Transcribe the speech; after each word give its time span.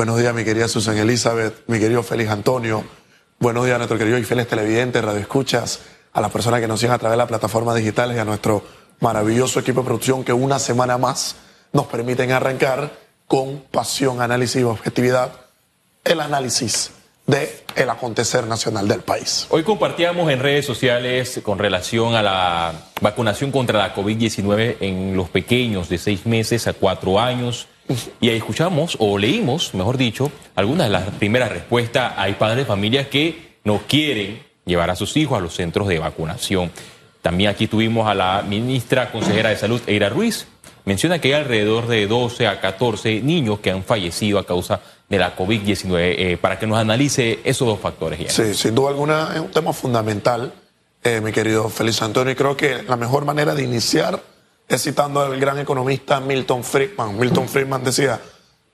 Buenos 0.00 0.16
días, 0.16 0.32
mi 0.34 0.44
querida 0.44 0.66
Susan 0.66 0.96
Elizabeth, 0.96 1.62
mi 1.66 1.78
querido 1.78 2.02
Félix 2.02 2.30
Antonio. 2.30 2.82
Buenos 3.38 3.66
días 3.66 3.74
a 3.74 3.78
nuestro 3.80 3.98
querido 3.98 4.16
y 4.16 4.24
fieles 4.24 4.48
televidentes, 4.48 5.04
radioescuchas, 5.04 5.80
a 6.14 6.22
las 6.22 6.30
personas 6.30 6.58
que 6.62 6.66
nos 6.66 6.80
siguen 6.80 6.94
a 6.94 6.98
través 6.98 7.16
de 7.16 7.18
las 7.18 7.28
plataformas 7.28 7.74
digitales 7.74 8.16
y 8.16 8.18
a 8.18 8.24
nuestro 8.24 8.64
maravilloso 9.00 9.60
equipo 9.60 9.82
de 9.82 9.84
producción 9.88 10.24
que 10.24 10.32
una 10.32 10.58
semana 10.58 10.96
más 10.96 11.36
nos 11.74 11.84
permiten 11.88 12.32
arrancar 12.32 12.90
con 13.26 13.60
pasión, 13.70 14.22
análisis 14.22 14.62
y 14.62 14.64
objetividad 14.64 15.32
el 16.02 16.20
análisis 16.22 16.92
de 17.26 17.62
el 17.76 17.90
acontecer 17.90 18.46
nacional 18.46 18.88
del 18.88 19.00
país. 19.00 19.48
Hoy 19.50 19.64
compartíamos 19.64 20.30
en 20.32 20.40
redes 20.40 20.64
sociales 20.64 21.42
con 21.42 21.58
relación 21.58 22.14
a 22.14 22.22
la 22.22 22.72
vacunación 23.02 23.52
contra 23.52 23.78
la 23.78 23.94
COVID-19 23.94 24.78
en 24.80 25.14
los 25.14 25.28
pequeños 25.28 25.90
de 25.90 25.98
seis 25.98 26.24
meses 26.24 26.66
a 26.66 26.72
cuatro 26.72 27.20
años. 27.20 27.68
Y 28.20 28.28
ahí 28.28 28.36
escuchamos, 28.36 28.96
o 29.00 29.18
leímos, 29.18 29.74
mejor 29.74 29.96
dicho, 29.96 30.30
algunas 30.54 30.86
de 30.86 30.92
las 30.92 31.10
primeras 31.10 31.50
respuestas. 31.50 32.14
Hay 32.16 32.34
padres 32.34 32.58
de 32.58 32.64
familias 32.64 33.08
que 33.08 33.56
no 33.64 33.80
quieren 33.86 34.42
llevar 34.64 34.90
a 34.90 34.96
sus 34.96 35.16
hijos 35.16 35.38
a 35.38 35.40
los 35.40 35.54
centros 35.54 35.88
de 35.88 35.98
vacunación. 35.98 36.70
También 37.22 37.50
aquí 37.50 37.66
tuvimos 37.66 38.08
a 38.08 38.14
la 38.14 38.42
ministra 38.42 39.10
consejera 39.10 39.50
de 39.50 39.56
Salud, 39.56 39.80
Eira 39.86 40.08
Ruiz. 40.08 40.46
Menciona 40.84 41.18
que 41.18 41.28
hay 41.28 41.42
alrededor 41.42 41.86
de 41.86 42.06
12 42.06 42.46
a 42.46 42.60
14 42.60 43.20
niños 43.20 43.60
que 43.60 43.70
han 43.70 43.84
fallecido 43.84 44.38
a 44.38 44.46
causa 44.46 44.80
de 45.08 45.18
la 45.18 45.36
COVID-19, 45.36 45.96
eh, 45.98 46.38
para 46.40 46.58
que 46.58 46.66
nos 46.66 46.78
analice 46.78 47.40
esos 47.44 47.66
dos 47.66 47.80
factores. 47.80 48.32
Sí, 48.32 48.54
sin 48.54 48.74
duda 48.74 48.90
alguna 48.90 49.32
es 49.34 49.40
un 49.40 49.50
tema 49.50 49.72
fundamental, 49.72 50.52
eh, 51.02 51.20
mi 51.20 51.32
querido 51.32 51.68
Félix 51.68 52.00
Antonio, 52.00 52.32
y 52.32 52.36
creo 52.36 52.56
que 52.56 52.82
la 52.84 52.96
mejor 52.96 53.24
manera 53.24 53.54
de 53.54 53.64
iniciar 53.64 54.22
es 54.70 54.84
citando 54.84 55.20
al 55.20 55.38
gran 55.40 55.58
economista 55.58 56.20
Milton 56.20 56.62
Friedman. 56.62 57.18
Milton 57.18 57.48
Friedman 57.48 57.82
decía, 57.82 58.20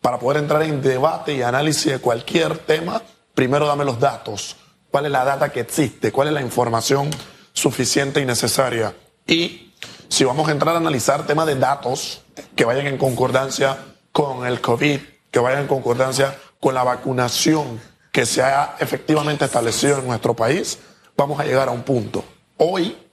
para 0.02 0.18
poder 0.18 0.42
entrar 0.42 0.62
en 0.62 0.82
debate 0.82 1.32
y 1.32 1.40
análisis 1.40 1.90
de 1.90 1.98
cualquier 2.00 2.58
tema, 2.58 3.00
primero 3.34 3.66
dame 3.66 3.86
los 3.86 3.98
datos, 3.98 4.56
cuál 4.90 5.06
es 5.06 5.10
la 5.10 5.24
data 5.24 5.48
que 5.48 5.60
existe, 5.60 6.12
cuál 6.12 6.28
es 6.28 6.34
la 6.34 6.42
información 6.42 7.08
suficiente 7.54 8.20
y 8.20 8.26
necesaria. 8.26 8.94
Y 9.26 9.72
si 10.08 10.24
vamos 10.24 10.46
a 10.48 10.52
entrar 10.52 10.74
a 10.74 10.78
analizar 10.78 11.26
temas 11.26 11.46
de 11.46 11.54
datos 11.54 12.20
que 12.54 12.66
vayan 12.66 12.86
en 12.88 12.98
concordancia 12.98 13.78
con 14.12 14.46
el 14.46 14.60
COVID, 14.60 15.00
que 15.30 15.38
vayan 15.38 15.60
en 15.60 15.66
concordancia 15.66 16.36
con 16.60 16.74
la 16.74 16.84
vacunación 16.84 17.80
que 18.12 18.26
se 18.26 18.42
ha 18.42 18.76
efectivamente 18.80 19.46
establecido 19.46 20.00
en 20.00 20.08
nuestro 20.08 20.34
país, 20.34 20.78
vamos 21.16 21.40
a 21.40 21.44
llegar 21.44 21.68
a 21.68 21.72
un 21.72 21.84
punto. 21.84 22.22
Hoy 22.58 23.05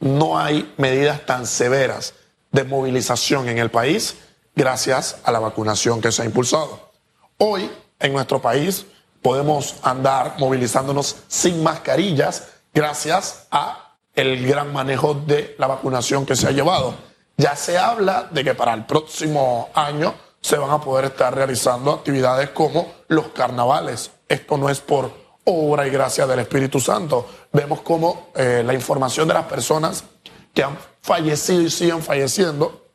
no 0.00 0.38
hay 0.38 0.74
medidas 0.76 1.24
tan 1.26 1.46
severas 1.46 2.14
de 2.52 2.64
movilización 2.64 3.48
en 3.48 3.58
el 3.58 3.70
país 3.70 4.16
gracias 4.54 5.18
a 5.24 5.32
la 5.32 5.38
vacunación 5.38 6.00
que 6.00 6.12
se 6.12 6.22
ha 6.22 6.24
impulsado. 6.24 6.92
Hoy 7.38 7.70
en 7.98 8.12
nuestro 8.12 8.40
país 8.40 8.86
podemos 9.22 9.76
andar 9.82 10.36
movilizándonos 10.38 11.16
sin 11.28 11.62
mascarillas 11.62 12.48
gracias 12.72 13.46
a 13.50 13.94
el 14.14 14.46
gran 14.46 14.72
manejo 14.72 15.14
de 15.14 15.54
la 15.58 15.66
vacunación 15.66 16.24
que 16.24 16.36
se 16.36 16.48
ha 16.48 16.52
llevado. 16.52 16.94
Ya 17.36 17.54
se 17.54 17.76
habla 17.76 18.28
de 18.30 18.44
que 18.44 18.54
para 18.54 18.72
el 18.72 18.86
próximo 18.86 19.68
año 19.74 20.14
se 20.40 20.56
van 20.56 20.70
a 20.70 20.80
poder 20.80 21.06
estar 21.06 21.34
realizando 21.34 21.92
actividades 21.92 22.50
como 22.50 22.92
los 23.08 23.28
carnavales. 23.28 24.10
Esto 24.28 24.56
no 24.56 24.70
es 24.70 24.80
por 24.80 25.25
obra 25.46 25.86
y 25.86 25.90
gracia 25.90 26.26
del 26.26 26.40
Espíritu 26.40 26.80
Santo. 26.80 27.26
Vemos 27.52 27.80
cómo 27.82 28.30
eh, 28.34 28.62
la 28.64 28.74
información 28.74 29.28
de 29.28 29.34
las 29.34 29.44
personas 29.44 30.04
que 30.52 30.62
han 30.62 30.76
fallecido 31.00 31.62
y 31.62 31.70
siguen 31.70 32.02
falleciendo 32.02 32.86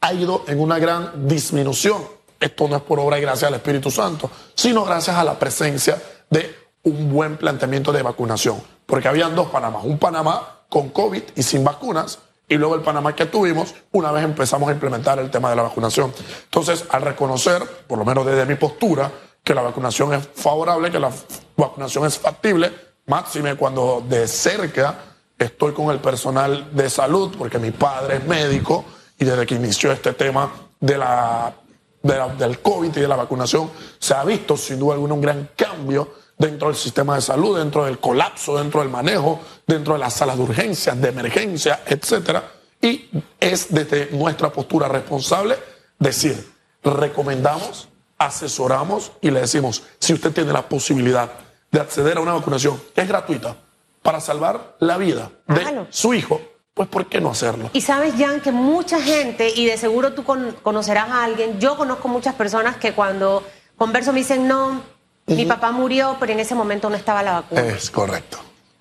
ha 0.00 0.12
ido 0.12 0.44
en 0.46 0.60
una 0.60 0.78
gran 0.78 1.26
disminución. 1.26 2.02
Esto 2.38 2.68
no 2.68 2.76
es 2.76 2.82
por 2.82 3.00
obra 3.00 3.18
y 3.18 3.22
gracia 3.22 3.48
del 3.48 3.56
Espíritu 3.56 3.90
Santo, 3.90 4.30
sino 4.54 4.84
gracias 4.84 5.16
a 5.16 5.24
la 5.24 5.38
presencia 5.38 6.00
de 6.28 6.54
un 6.82 7.12
buen 7.12 7.36
planteamiento 7.36 7.92
de 7.92 8.02
vacunación. 8.02 8.62
Porque 8.84 9.08
habían 9.08 9.34
dos 9.34 9.48
Panamá, 9.48 9.80
un 9.82 9.98
Panamá 9.98 10.64
con 10.68 10.90
COVID 10.90 11.22
y 11.34 11.42
sin 11.42 11.64
vacunas, 11.64 12.18
y 12.48 12.56
luego 12.56 12.74
el 12.74 12.82
Panamá 12.82 13.14
que 13.14 13.26
tuvimos 13.26 13.74
una 13.92 14.12
vez 14.12 14.22
empezamos 14.22 14.68
a 14.68 14.72
implementar 14.72 15.18
el 15.18 15.30
tema 15.30 15.50
de 15.50 15.56
la 15.56 15.62
vacunación. 15.62 16.12
Entonces, 16.44 16.84
al 16.90 17.02
reconocer, 17.02 17.62
por 17.86 17.98
lo 17.98 18.04
menos 18.04 18.24
desde 18.26 18.44
mi 18.44 18.54
postura, 18.54 19.10
que 19.46 19.54
la 19.54 19.62
vacunación 19.62 20.12
es 20.12 20.28
favorable, 20.34 20.90
que 20.90 20.98
la 20.98 21.12
vacunación 21.56 22.04
es 22.04 22.18
factible, 22.18 22.72
máxime 23.06 23.54
cuando 23.54 24.04
de 24.08 24.26
cerca 24.26 24.98
estoy 25.38 25.72
con 25.72 25.92
el 25.92 26.00
personal 26.00 26.70
de 26.72 26.90
salud, 26.90 27.32
porque 27.38 27.60
mi 27.60 27.70
padre 27.70 28.16
es 28.16 28.24
médico 28.24 28.84
y 29.16 29.24
desde 29.24 29.46
que 29.46 29.54
inició 29.54 29.92
este 29.92 30.14
tema 30.14 30.52
de 30.80 30.98
la, 30.98 31.54
del 32.02 32.58
COVID 32.58 32.88
y 32.88 33.00
de 33.00 33.06
la 33.06 33.14
vacunación, 33.14 33.70
se 34.00 34.14
ha 34.14 34.24
visto 34.24 34.56
sin 34.56 34.80
duda 34.80 34.94
alguna 34.94 35.14
un 35.14 35.20
gran 35.20 35.50
cambio 35.54 36.14
dentro 36.36 36.66
del 36.66 36.76
sistema 36.76 37.14
de 37.14 37.20
salud, 37.20 37.56
dentro 37.56 37.84
del 37.84 38.00
colapso, 38.00 38.58
dentro 38.58 38.80
del 38.80 38.88
manejo, 38.88 39.38
dentro 39.64 39.92
de 39.92 40.00
las 40.00 40.14
salas 40.14 40.38
de 40.38 40.42
urgencias, 40.42 41.00
de 41.00 41.08
emergencia, 41.08 41.84
etcétera. 41.86 42.50
Y 42.82 43.08
es 43.38 43.72
desde 43.72 44.10
nuestra 44.10 44.50
postura 44.50 44.88
responsable 44.88 45.56
decir, 46.00 46.52
recomendamos, 46.82 47.86
asesoramos 48.18 49.12
y 49.20 49.30
le 49.30 49.40
decimos, 49.40 49.82
si 49.98 50.14
usted 50.14 50.32
tiene 50.32 50.52
la 50.52 50.68
posibilidad 50.68 51.30
de 51.70 51.80
acceder 51.80 52.16
a 52.18 52.20
una 52.20 52.32
vacunación 52.32 52.80
que 52.94 53.02
es 53.02 53.08
gratuita 53.08 53.56
para 54.02 54.20
salvar 54.20 54.76
la 54.80 54.96
vida 54.96 55.30
de 55.48 55.86
su 55.90 56.14
hijo, 56.14 56.40
pues 56.74 56.88
¿por 56.88 57.06
qué 57.06 57.20
no 57.20 57.30
hacerlo? 57.30 57.70
Y 57.72 57.80
sabes, 57.80 58.14
Jan, 58.16 58.40
que 58.40 58.52
mucha 58.52 59.00
gente, 59.00 59.50
y 59.54 59.66
de 59.66 59.76
seguro 59.76 60.12
tú 60.12 60.24
conocerás 60.24 61.10
a 61.10 61.24
alguien, 61.24 61.58
yo 61.58 61.76
conozco 61.76 62.08
muchas 62.08 62.34
personas 62.34 62.76
que 62.76 62.92
cuando 62.92 63.42
converso 63.76 64.12
me 64.12 64.20
dicen, 64.20 64.46
no, 64.46 64.82
mi 65.26 65.44
papá 65.44 65.72
murió, 65.72 66.16
pero 66.20 66.32
en 66.32 66.40
ese 66.40 66.54
momento 66.54 66.88
no 66.88 66.96
estaba 66.96 67.22
la 67.22 67.32
vacuna. 67.32 67.62
Es 67.62 67.90
correcto. 67.90 68.38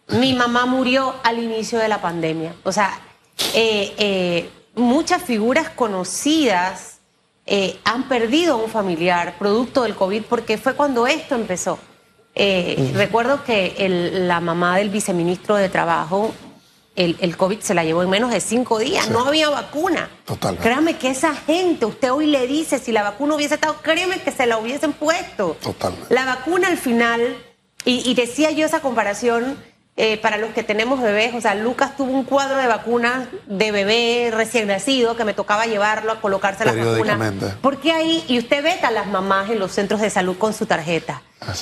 Mi 0.10 0.34
mamá 0.34 0.66
murió 0.66 1.16
al 1.24 1.40
inicio 1.40 1.80
de 1.80 1.88
la 1.88 2.02
pandemia. 2.02 2.54
O 2.64 2.72
sea, 2.72 3.00
eh, 3.54 3.94
eh, 3.98 4.50
muchas 4.76 5.24
figuras 5.24 5.70
conocidas 5.70 6.95
eh, 7.46 7.80
han 7.84 8.08
perdido 8.08 8.54
a 8.54 8.58
un 8.58 8.70
familiar 8.70 9.36
producto 9.38 9.84
del 9.84 9.96
COVID 9.96 10.24
porque 10.24 10.58
fue 10.58 10.74
cuando 10.74 11.08
esto 11.08 11.36
empezó. 11.36 11.80
Recuerdo 12.36 13.46
que 13.46 14.12
la 14.28 14.42
mamá 14.42 14.78
del 14.78 14.90
viceministro 14.90 15.56
de 15.56 15.70
Trabajo 15.70 16.34
el, 16.96 17.38
COVID 17.38 17.60
se 17.60 17.74
la 17.74 17.84
llevó 17.84 18.04
en 18.04 18.10
menos 18.10 18.32
de 18.32 18.40
cinco 18.40 18.80
días, 18.80 19.10
no 19.10 19.26
había 19.26 19.50
vacuna. 19.50 20.10
Totalmente. 20.26 20.64
Créame 20.64 20.98
que 20.98 21.10
esa 21.10 21.36
gente, 21.36 21.86
usted 21.86 22.12
hoy 22.12 22.28
le 22.28 22.48
dice, 22.48 22.80
si 22.80 22.92
la 22.92 23.04
vacuna 23.04 23.36
hubiese 23.36 23.56
estado, 23.56 23.76
créeme 23.82 24.20
que 24.22 24.32
se 24.32 24.46
la 24.46 24.58
hubiesen 24.58 24.94
puesto. 24.94 25.58
Totalmente. 25.62 26.14
La 26.14 26.26
vacuna 26.26 26.70
al 26.70 26.78
final, 26.78 27.38
y, 27.84 28.14
decía 28.14 28.52
yo 28.52 28.66
esa 28.66 28.80
comparación 28.80 29.58
eh, 29.98 30.18
para 30.18 30.38
los 30.38 30.52
que 30.52 30.62
tenemos 30.62 31.02
bebés, 31.02 31.34
o 31.36 31.40
sea, 31.40 31.56
Lucas 31.56 31.96
tuvo 31.96 32.12
un 32.12 32.26
cuadro 32.26 32.58
de 32.58 32.68
vacunas 32.68 33.30
de 33.46 33.72
bebé 33.72 34.30
recién 34.34 34.68
nacido 34.68 35.16
que 35.16 35.24
me 35.24 35.34
tocaba 35.34 35.68
llevarlo 35.68 36.12
a 36.12 36.20
colocarse 36.20 36.66
la 36.66 36.74
vacuna. 36.74 37.34
¿Por 37.62 37.80
qué 37.80 37.94
ahí? 37.94 38.26
Y 38.28 38.38
usted 38.38 38.62
ve 38.62 38.74
a 38.82 38.92
las 38.92 39.08
mamás 39.08 39.50
en 39.50 39.58
los 39.58 39.72
centros 39.72 40.02
de 40.02 40.10
salud 40.10 40.38
con 40.38 40.54
su 40.54 40.66
tarjeta. 40.66 41.22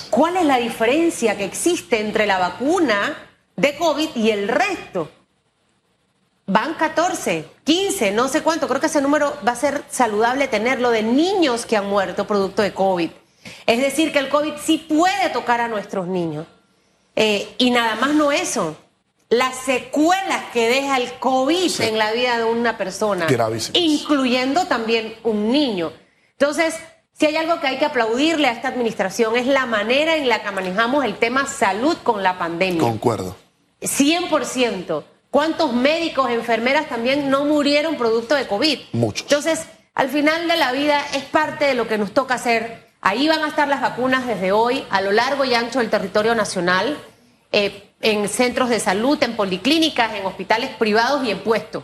¿Cuál 0.10 0.38
es 0.38 0.46
la 0.46 0.58
diferencia 0.58 1.38
que 1.38 1.46
existe 1.46 2.00
entre 2.00 2.26
la 2.26 2.40
vacuna 2.40 3.16
de 3.56 3.76
COVID 3.76 4.16
y 4.16 4.32
el 4.32 4.48
resto? 4.48 5.12
Van 6.48 6.74
14, 6.74 7.46
15, 7.64 8.12
no 8.12 8.28
sé 8.30 8.42
cuánto, 8.42 8.68
creo 8.68 8.82
que 8.82 8.88
ese 8.88 9.02
número 9.02 9.38
va 9.48 9.52
a 9.52 9.56
ser 9.56 9.84
saludable 9.92 10.48
tenerlo 10.48 10.90
de 10.90 11.04
niños 11.04 11.68
que 11.68 11.78
han 11.78 11.86
muerto 11.88 12.26
producto 12.26 12.64
de 12.64 12.74
COVID. 12.74 13.12
Es 13.68 13.80
decir, 13.80 14.12
que 14.12 14.20
el 14.20 14.30
COVID 14.30 14.54
sí 14.62 14.78
puede 14.78 15.30
tocar 15.32 15.62
a 15.62 15.68
nuestros 15.68 16.08
niños. 16.08 16.48
Eh, 17.16 17.54
y 17.58 17.72
nada 17.72 17.96
más 17.96 18.14
no 18.14 18.32
eso, 18.32 18.76
las 19.30 19.56
secuelas 19.56 20.46
que 20.52 20.68
deja 20.68 20.98
el 20.98 21.12
COVID 21.20 21.82
en 21.82 21.98
la 21.98 22.12
vida 22.12 22.38
de 22.38 22.46
una 22.46 22.78
persona, 22.78 23.28
incluyendo 23.74 24.66
también 24.66 25.16
un 25.24 25.52
niño. 25.52 25.92
Entonces, 26.32 26.76
si 27.14 27.28
hay 27.28 27.36
algo 27.36 27.60
que 27.60 27.68
hay 27.68 27.78
que 27.78 27.86
aplaudirle 27.86 28.48
a 28.48 28.52
esta 28.52 28.68
administración 28.68 29.36
es 29.36 29.46
la 29.46 29.66
manera 29.66 30.16
en 30.16 30.28
la 30.28 30.42
que 30.42 30.52
manejamos 30.52 31.06
el 31.06 31.16
tema 31.16 31.46
salud 31.48 31.98
con 32.04 32.24
la 32.24 32.38
pandemia. 32.38 32.82
Concuerdo. 32.82 33.36
100%. 33.82 35.04
¿Cuántos 35.30 35.74
médicos, 35.74 36.30
enfermeras 36.30 36.88
también 36.90 37.30
no 37.30 37.46
murieron 37.46 37.96
producto 37.98 38.36
de 38.36 38.48
COVID? 38.48 38.80
Muchos. 38.94 39.24
Entonces, 39.24 39.66
al 39.96 40.10
final 40.10 40.48
de 40.48 40.58
la 40.58 40.72
vida 40.72 41.02
es 41.14 41.24
parte 41.24 41.66
de 41.66 41.74
lo 41.74 41.88
que 41.88 41.98
nos 41.98 42.14
toca 42.14 42.36
hacer. 42.36 42.83
Ahí 43.06 43.28
van 43.28 43.44
a 43.44 43.50
estar 43.50 43.68
las 43.68 43.82
vacunas 43.82 44.26
desde 44.26 44.54
hoy 44.54 44.86
a 44.90 45.02
lo 45.02 45.12
largo 45.12 45.44
y 45.44 45.54
ancho 45.54 45.80
del 45.80 45.90
territorio 45.90 46.36
nacional, 46.36 46.98
eh, 47.52 47.92
en 48.02 48.28
centros 48.30 48.70
de 48.70 48.80
salud, 48.80 49.22
en 49.22 49.36
policlínicas, 49.36 50.14
en 50.14 50.26
hospitales 50.26 50.70
privados 50.78 51.24
y 51.26 51.32
en 51.32 51.40
puestos 51.40 51.84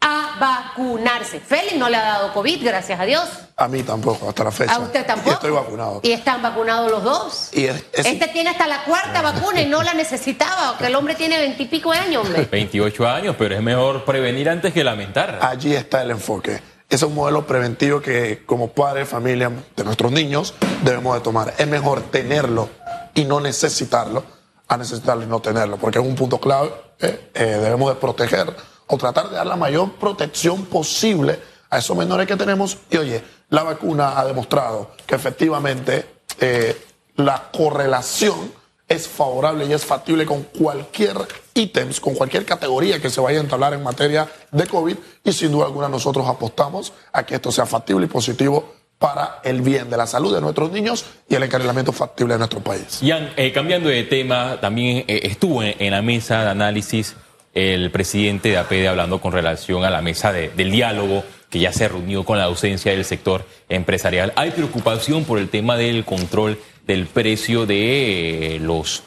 a 0.00 0.36
vacunarse. 0.38 1.40
Félix 1.40 1.76
no 1.76 1.88
le 1.88 1.96
ha 1.96 2.02
dado 2.02 2.32
COVID, 2.32 2.64
gracias 2.64 3.00
a 3.00 3.04
Dios. 3.04 3.28
A 3.56 3.66
mí 3.66 3.82
tampoco, 3.82 4.28
hasta 4.28 4.44
la 4.44 4.50
fecha. 4.52 4.74
A 4.74 4.78
usted 4.78 5.04
tampoco. 5.04 5.32
estoy 5.32 5.50
vacunado. 5.50 6.00
Y 6.04 6.12
están 6.12 6.40
vacunados 6.40 6.90
los 6.90 7.02
dos. 7.02 7.50
Y 7.52 7.66
Este 7.66 8.28
tiene 8.28 8.50
hasta 8.50 8.68
la 8.68 8.84
cuarta 8.84 9.22
vacuna 9.22 9.60
y 9.60 9.66
no 9.66 9.82
la 9.82 9.94
necesitaba, 9.94 10.76
que 10.78 10.86
el 10.86 10.94
hombre 10.94 11.14
tiene 11.14 11.38
veintipico 11.38 11.90
años, 11.92 12.24
hombre. 12.24 12.46
28 12.50 13.08
años, 13.08 13.36
pero 13.38 13.56
es 13.56 13.62
mejor 13.62 14.04
prevenir 14.04 14.48
antes 14.48 14.72
que 14.72 14.84
lamentar. 14.84 15.40
Allí 15.42 15.74
está 15.74 16.02
el 16.02 16.12
enfoque. 16.12 16.60
Es 16.88 17.02
un 17.02 17.14
modelo 17.14 17.46
preventivo 17.46 18.00
que 18.00 18.44
como 18.46 18.68
padres, 18.68 19.06
familia 19.06 19.52
de 19.76 19.84
nuestros 19.84 20.10
niños 20.10 20.54
debemos 20.82 21.14
de 21.16 21.20
tomar. 21.20 21.52
Es 21.58 21.68
mejor 21.68 22.00
tenerlo 22.00 22.70
y 23.12 23.26
no 23.26 23.40
necesitarlo 23.40 24.24
a 24.68 24.76
necesitarlo 24.78 25.22
y 25.22 25.26
no 25.26 25.40
tenerlo, 25.40 25.76
porque 25.76 25.98
es 25.98 26.04
un 26.04 26.14
punto 26.14 26.40
clave. 26.40 26.72
Eh, 26.98 27.30
eh, 27.34 27.44
debemos 27.44 27.90
de 27.90 28.00
proteger 28.00 28.56
o 28.86 28.96
tratar 28.96 29.28
de 29.28 29.36
dar 29.36 29.46
la 29.46 29.56
mayor 29.56 29.92
protección 29.96 30.64
posible 30.64 31.38
a 31.68 31.76
esos 31.76 31.94
menores 31.94 32.26
que 32.26 32.36
tenemos. 32.36 32.78
Y 32.88 32.96
oye, 32.96 33.22
la 33.50 33.64
vacuna 33.64 34.18
ha 34.18 34.24
demostrado 34.24 34.92
que 35.06 35.14
efectivamente 35.14 36.22
eh, 36.40 36.74
la 37.16 37.50
correlación 37.52 38.50
es 38.88 39.06
favorable 39.06 39.66
y 39.66 39.74
es 39.74 39.84
factible 39.84 40.24
con 40.24 40.44
cualquier 40.44 41.18
ítems, 41.58 42.00
con 42.00 42.14
cualquier 42.14 42.44
categoría 42.44 43.00
que 43.00 43.10
se 43.10 43.20
vaya 43.20 43.38
a 43.38 43.42
entablar 43.42 43.74
en 43.74 43.82
materia 43.82 44.28
de 44.50 44.66
COVID 44.66 44.96
y 45.24 45.32
sin 45.32 45.52
duda 45.52 45.66
alguna 45.66 45.88
nosotros 45.88 46.26
apostamos 46.26 46.92
a 47.12 47.24
que 47.24 47.34
esto 47.34 47.52
sea 47.52 47.66
factible 47.66 48.06
y 48.06 48.08
positivo 48.08 48.74
para 48.98 49.40
el 49.44 49.62
bien 49.62 49.90
de 49.90 49.96
la 49.96 50.06
salud 50.06 50.34
de 50.34 50.40
nuestros 50.40 50.72
niños 50.72 51.04
y 51.28 51.34
el 51.34 51.42
encarrilamiento 51.42 51.92
factible 51.92 52.34
de 52.34 52.38
nuestro 52.38 52.60
país. 52.60 53.00
Ian, 53.00 53.32
eh, 53.36 53.52
cambiando 53.52 53.88
de 53.88 54.02
tema, 54.04 54.58
también 54.60 55.04
eh, 55.06 55.20
estuvo 55.24 55.62
en, 55.62 55.90
la 55.90 56.02
mesa 56.02 56.42
de 56.42 56.50
análisis 56.50 57.14
el 57.54 57.90
presidente 57.90 58.50
de 58.50 58.58
APD 58.58 58.86
hablando 58.88 59.20
con 59.20 59.32
relación 59.32 59.84
a 59.84 59.90
la 59.90 60.02
mesa 60.02 60.32
del 60.32 60.70
diálogo 60.70 61.24
que 61.50 61.60
ya 61.60 61.72
se 61.72 61.88
reunió 61.88 62.24
con 62.24 62.38
la 62.38 62.44
ausencia 62.44 62.92
del 62.92 63.04
sector 63.04 63.46
empresarial. 63.68 64.32
Hay 64.36 64.50
preocupación 64.50 65.24
por 65.24 65.38
el 65.38 65.48
tema 65.48 65.76
del 65.76 66.04
control 66.04 66.58
del 66.86 67.06
precio 67.06 67.66
de 67.66 68.58
los 68.60 69.02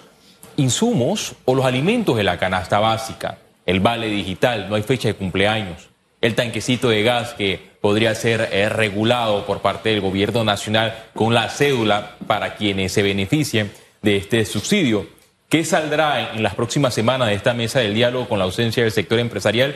insumos 0.58 1.34
o 1.46 1.56
los 1.56 1.66
alimentos 1.66 2.18
de 2.18 2.24
la 2.24 2.38
canasta 2.38 2.80
básica, 2.80 3.38
el 3.66 3.80
vale 3.80 4.08
digital, 4.08 4.68
no 4.70 4.76
hay 4.76 4.84
fecha 4.84 5.08
de 5.08 5.14
cumpleaños, 5.16 5.90
el 6.22 6.36
tanquecito 6.36 6.90
de 6.90 7.04
gas 7.04 7.34
que 7.34 7.72
podría 7.82 8.14
ser 8.14 8.50
eh, 8.52 8.70
regulado 8.70 9.46
por 9.46 9.62
parte 9.62 9.90
del 9.90 10.02
gobierno 10.02 10.44
nacional 10.44 10.96
con 11.16 11.34
la 11.34 11.50
cédula 11.50 12.16
para 12.28 12.56
quienes 12.56 12.94
se 12.94 13.02
beneficien 13.02 13.72
de 14.02 14.18
este 14.18 14.46
subsidio. 14.46 15.08
¿Qué 15.50 15.66
saldrá 15.66 16.34
en 16.34 16.44
las 16.44 16.56
próximas 16.56 16.94
semanas 16.94 17.28
de 17.28 17.34
esta 17.34 17.54
mesa 17.54 17.80
del 17.80 17.94
diálogo 17.94 18.30
con 18.30 18.40
la 18.40 18.46
ausencia 18.46 18.84
del 18.84 18.92
sector 18.92 19.20
empresarial, 19.20 19.76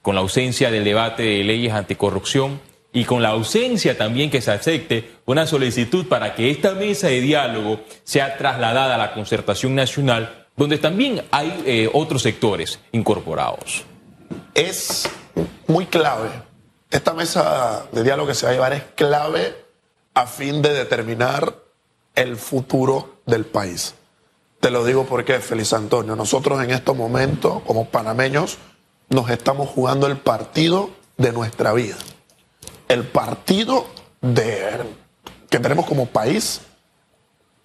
con 0.00 0.14
la 0.14 0.20
ausencia 0.20 0.70
del 0.70 0.84
debate 0.84 1.22
de 1.22 1.44
leyes 1.44 1.72
anticorrupción? 1.72 2.60
Y 2.92 3.04
con 3.04 3.22
la 3.22 3.30
ausencia 3.30 3.96
también 3.96 4.30
que 4.30 4.42
se 4.42 4.50
acepte 4.50 5.16
una 5.24 5.46
solicitud 5.46 6.06
para 6.06 6.34
que 6.34 6.50
esta 6.50 6.74
mesa 6.74 7.08
de 7.08 7.20
diálogo 7.20 7.80
sea 8.04 8.36
trasladada 8.36 8.96
a 8.96 8.98
la 8.98 9.14
concertación 9.14 9.74
nacional, 9.74 10.46
donde 10.56 10.76
también 10.78 11.24
hay 11.30 11.62
eh, 11.64 11.90
otros 11.92 12.22
sectores 12.22 12.78
incorporados. 12.92 13.84
Es 14.54 15.08
muy 15.66 15.86
clave. 15.86 16.28
Esta 16.90 17.14
mesa 17.14 17.86
de 17.92 18.02
diálogo 18.02 18.28
que 18.28 18.34
se 18.34 18.44
va 18.44 18.50
a 18.50 18.54
llevar 18.54 18.72
es 18.74 18.82
clave 18.94 19.56
a 20.12 20.26
fin 20.26 20.60
de 20.60 20.74
determinar 20.74 21.54
el 22.14 22.36
futuro 22.36 23.20
del 23.24 23.46
país. 23.46 23.94
Te 24.60 24.70
lo 24.70 24.84
digo 24.84 25.06
porque, 25.06 25.40
Feliz 25.40 25.72
Antonio, 25.72 26.14
nosotros 26.14 26.62
en 26.62 26.70
estos 26.70 26.94
momentos, 26.94 27.62
como 27.66 27.88
panameños, 27.88 28.58
nos 29.08 29.30
estamos 29.30 29.70
jugando 29.70 30.06
el 30.06 30.18
partido 30.18 30.90
de 31.16 31.32
nuestra 31.32 31.72
vida 31.72 31.96
el 32.88 33.04
partido 33.04 33.86
que 34.20 35.58
tenemos 35.58 35.86
como 35.86 36.06
país 36.06 36.60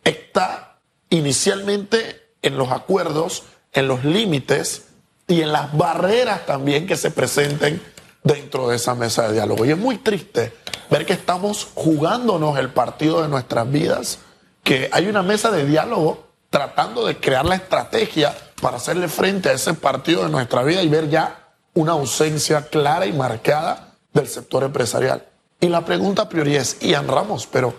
está 0.03 0.79
inicialmente 1.09 2.31
en 2.41 2.57
los 2.57 2.71
acuerdos, 2.71 3.43
en 3.73 3.87
los 3.87 4.03
límites 4.03 4.85
y 5.27 5.41
en 5.41 5.51
las 5.51 5.75
barreras 5.75 6.45
también 6.45 6.87
que 6.87 6.97
se 6.97 7.11
presenten 7.11 7.81
dentro 8.23 8.69
de 8.69 8.77
esa 8.77 8.95
mesa 8.95 9.27
de 9.27 9.33
diálogo. 9.33 9.65
Y 9.65 9.71
es 9.71 9.77
muy 9.77 9.97
triste 9.97 10.53
ver 10.89 11.05
que 11.05 11.13
estamos 11.13 11.67
jugándonos 11.75 12.57
el 12.57 12.69
partido 12.69 13.21
de 13.21 13.27
nuestras 13.27 13.69
vidas, 13.69 14.19
que 14.63 14.89
hay 14.91 15.07
una 15.07 15.23
mesa 15.23 15.51
de 15.51 15.65
diálogo 15.65 16.27
tratando 16.49 17.05
de 17.05 17.17
crear 17.17 17.45
la 17.45 17.55
estrategia 17.55 18.35
para 18.61 18.77
hacerle 18.77 19.07
frente 19.07 19.49
a 19.49 19.53
ese 19.53 19.73
partido 19.73 20.23
de 20.23 20.29
nuestra 20.29 20.63
vida 20.63 20.81
y 20.81 20.89
ver 20.89 21.09
ya 21.09 21.53
una 21.73 21.91
ausencia 21.91 22.67
clara 22.67 23.05
y 23.05 23.13
marcada 23.13 23.86
del 24.13 24.27
sector 24.27 24.63
empresarial. 24.63 25.27
Y 25.59 25.69
la 25.69 25.85
pregunta 25.85 26.29
prioridad 26.29 26.61
es, 26.61 26.79
Ian 26.79 27.07
Ramos, 27.07 27.47
pero 27.47 27.73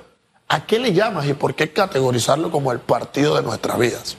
¿a 0.48 0.66
qué 0.66 0.78
le 0.78 0.92
llamas 0.92 1.26
y 1.26 1.34
por 1.34 1.54
qué 1.54 1.72
categorizarlo 1.72 2.50
como 2.50 2.72
el 2.72 2.80
partido 2.80 3.36
de 3.36 3.42
nuestras 3.42 3.78
vidas? 3.78 4.16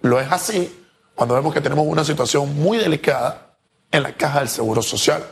Lo 0.00 0.20
es 0.20 0.30
así 0.30 0.86
cuando 1.14 1.34
vemos 1.34 1.52
que 1.52 1.60
tenemos 1.60 1.86
una 1.86 2.04
situación 2.04 2.54
muy 2.56 2.78
delicada 2.78 3.56
en 3.90 4.02
la 4.02 4.14
caja 4.14 4.40
del 4.40 4.48
Seguro 4.48 4.82
Social, 4.82 5.24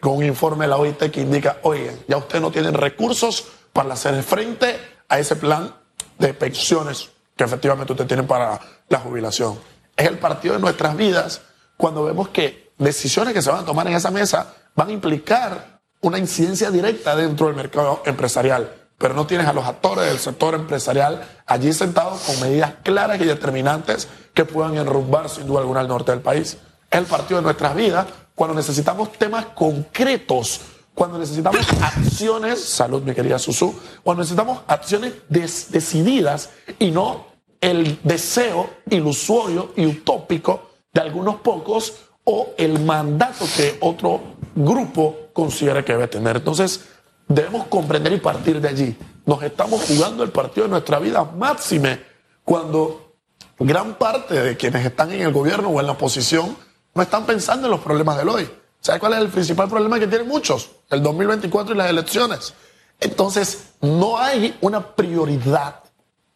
con 0.00 0.16
un 0.16 0.24
informe 0.24 0.64
de 0.64 0.68
la 0.68 0.76
OIT 0.76 1.10
que 1.10 1.20
indica, 1.20 1.58
oigan, 1.62 1.98
ya 2.08 2.16
ustedes 2.16 2.42
no 2.42 2.50
tienen 2.50 2.74
recursos 2.74 3.46
para 3.72 3.92
hacer 3.92 4.22
frente 4.22 4.78
a 5.08 5.18
ese 5.18 5.36
plan 5.36 5.74
de 6.18 6.32
pensiones 6.34 7.10
que 7.36 7.44
efectivamente 7.44 7.92
ustedes 7.92 8.08
tienen 8.08 8.26
para 8.26 8.58
la 8.88 8.98
jubilación. 8.98 9.58
Es 9.96 10.06
el 10.06 10.18
partido 10.18 10.54
de 10.54 10.60
nuestras 10.60 10.96
vidas 10.96 11.42
cuando 11.76 12.04
vemos 12.04 12.28
que 12.30 12.72
decisiones 12.78 13.34
que 13.34 13.42
se 13.42 13.50
van 13.50 13.62
a 13.62 13.66
tomar 13.66 13.86
en 13.86 13.94
esa 13.94 14.10
mesa 14.10 14.54
van 14.76 14.90
a 14.90 14.92
implicar 14.92 15.80
una 16.02 16.18
incidencia 16.18 16.70
directa 16.70 17.16
dentro 17.16 17.46
del 17.46 17.56
mercado 17.56 18.02
empresarial, 18.04 18.72
pero 18.98 19.14
no 19.14 19.26
tienes 19.26 19.46
a 19.46 19.52
los 19.52 19.64
actores 19.64 20.06
del 20.06 20.18
sector 20.18 20.54
empresarial 20.54 21.26
allí 21.46 21.72
sentados 21.72 22.20
con 22.20 22.38
medidas 22.40 22.74
claras 22.84 23.20
y 23.20 23.24
determinantes 23.24 24.06
que 24.34 24.44
puedan 24.44 24.76
enrumbar 24.76 25.28
sin 25.28 25.46
duda 25.46 25.60
alguna 25.60 25.80
al 25.80 25.88
norte 25.88 26.12
del 26.12 26.20
país. 26.20 26.58
Es 26.90 26.98
el 26.98 27.06
partido 27.06 27.40
de 27.40 27.44
nuestras 27.44 27.74
vidas 27.74 28.06
cuando 28.34 28.54
necesitamos 28.54 29.12
temas 29.12 29.46
concretos, 29.46 30.60
cuando 30.94 31.18
necesitamos 31.18 31.66
acciones, 31.82 32.62
salud 32.62 33.02
mi 33.02 33.14
querida 33.14 33.38
Susu, 33.38 33.74
cuando 34.02 34.22
necesitamos 34.22 34.60
acciones 34.66 35.14
decididas 35.28 36.50
y 36.78 36.90
no 36.90 37.26
el 37.60 37.98
deseo 38.02 38.70
ilusorio 38.90 39.72
y 39.76 39.86
utópico 39.86 40.70
de 40.92 41.00
algunos 41.00 41.36
pocos 41.36 41.94
o 42.24 42.54
el 42.58 42.80
mandato 42.80 43.46
que 43.56 43.78
otro 43.80 44.35
grupo 44.56 45.28
considera 45.32 45.84
que 45.84 45.92
debe 45.92 46.08
tener. 46.08 46.36
Entonces, 46.36 46.86
debemos 47.28 47.66
comprender 47.68 48.12
y 48.12 48.18
partir 48.18 48.60
de 48.60 48.68
allí. 48.68 48.96
Nos 49.24 49.42
estamos 49.42 49.82
jugando 49.82 50.24
el 50.24 50.30
partido 50.30 50.64
de 50.64 50.70
nuestra 50.70 50.98
vida 50.98 51.24
máxime 51.24 52.00
cuando 52.44 53.14
gran 53.58 53.94
parte 53.94 54.34
de 54.34 54.56
quienes 54.56 54.84
están 54.84 55.12
en 55.12 55.22
el 55.22 55.32
gobierno 55.32 55.68
o 55.68 55.80
en 55.80 55.86
la 55.86 55.92
oposición 55.92 56.56
no 56.94 57.02
están 57.02 57.26
pensando 57.26 57.66
en 57.66 57.70
los 57.70 57.80
problemas 57.80 58.16
del 58.16 58.28
hoy. 58.28 58.48
¿Sabe 58.80 58.98
cuál 59.00 59.14
es 59.14 59.18
el 59.20 59.28
principal 59.28 59.68
problema 59.68 59.98
que 59.98 60.06
tienen 60.06 60.28
muchos? 60.28 60.70
El 60.90 61.02
2024 61.02 61.74
y 61.74 61.78
las 61.78 61.90
elecciones. 61.90 62.54
Entonces, 63.00 63.74
no 63.80 64.18
hay 64.18 64.56
una 64.60 64.94
prioridad 64.94 65.82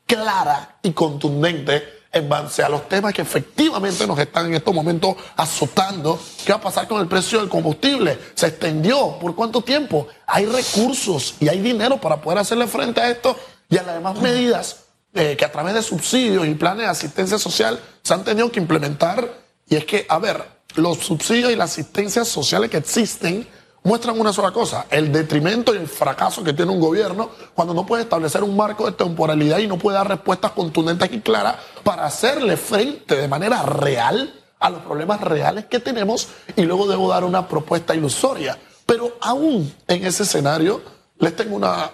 clara 0.05 0.79
y 0.83 0.93
contundente 0.93 2.00
en 2.13 2.29
base 2.29 2.63
a 2.63 2.69
los 2.69 2.89
temas 2.89 3.15
que 3.15 3.23
efectivamente 3.23 4.07
nos 4.07 4.19
están 4.19 4.47
en 4.47 4.55
estos 4.55 4.75
momentos 4.75 5.17
azotando. 5.37 6.19
¿Qué 6.45 6.53
va 6.53 6.59
a 6.59 6.63
pasar 6.63 6.89
con 6.89 7.01
el 7.01 7.07
precio 7.07 7.39
del 7.39 7.49
combustible? 7.49 8.19
¿Se 8.35 8.49
extendió? 8.49 9.19
¿Por 9.21 9.35
cuánto 9.35 9.63
tiempo? 9.63 10.09
Hay 10.27 10.47
recursos 10.47 11.35
y 11.41 11.49
hay 11.49 11.61
dinero 11.61 12.01
para 12.01 12.21
poder 12.21 12.39
hacerle 12.39 12.67
frente 12.67 13.01
a 13.01 13.11
esto 13.11 13.37
y 13.69 13.77
a 13.77 13.83
las 13.83 13.95
demás 13.95 14.21
medidas 14.21 14.85
eh, 15.15 15.37
que 15.37 15.45
a 15.45 15.53
través 15.53 15.75
de 15.75 15.83
subsidios 15.83 16.47
y 16.47 16.55
planes 16.55 16.85
de 16.85 16.91
asistencia 16.91 17.39
social 17.39 17.81
se 18.03 18.15
han 18.15 18.25
tenido 18.25 18.51
que 18.51 18.61
implementar. 18.61 19.41
Y 19.69 19.77
es 19.77 19.85
que, 19.85 20.05
a 20.09 20.19
ver, 20.19 20.43
los 20.75 20.99
subsidios 20.99 21.53
y 21.53 21.57
las 21.57 21.73
asistencias 21.73 22.27
sociales 22.27 22.71
que 22.71 22.79
existen 22.79 23.47
muestran 23.83 24.21
una 24.21 24.33
sola 24.33 24.51
cosa, 24.51 24.87
el 24.91 25.13
detrimento 25.13 25.75
y 25.75 25.79
el 25.79 25.89
fracaso 25.89 26.45
que 26.45 26.53
tiene 26.53 26.71
un 26.71 26.81
gobierno 26.81 27.31
cuando 27.55 27.75
no 27.75 27.87
puede 27.87 28.03
establecer 28.03 28.43
un 28.43 28.57
marco 28.57 28.87
de 28.87 28.93
temporalidad 28.93 29.59
y 29.59 29.67
no 29.67 29.79
puede 29.79 29.97
dar 29.97 30.09
respuestas 30.09 30.53
contundentes 30.53 31.11
y 31.13 31.21
claras 31.21 31.57
para 31.83 32.05
hacerle 32.05 32.57
frente 32.57 33.17
de 33.17 33.29
manera 33.29 33.63
real 33.63 34.35
a 34.59 34.71
los 34.71 34.83
problemas 34.83 35.21
reales 35.23 35.65
que 35.65 35.81
tenemos 35.81 36.29
y 36.57 36.63
luego 36.63 36.87
debo 36.87 37.09
dar 37.09 37.25
una 37.25 37.49
propuesta 37.49 37.95
ilusoria. 37.95 38.59
Pero 38.85 39.17
aún 39.21 39.73
en 39.89 40.05
ese 40.05 40.25
escenario 40.25 40.83
les 41.19 41.35
tengo 41.35 41.57
una, 41.57 41.91